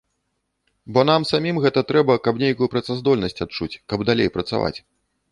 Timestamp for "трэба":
1.91-2.15